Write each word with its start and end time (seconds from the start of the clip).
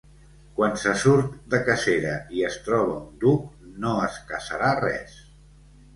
Quan 0.59 0.71
se 0.83 0.93
surt 1.01 1.35
de 1.53 1.59
cacera 1.67 2.15
i 2.39 2.43
es 2.49 2.57
troba 2.69 2.95
un 3.03 3.21
duc 3.25 3.47
no 3.85 3.93
es 4.07 4.19
caçarà 4.33 4.77
res. 4.85 5.21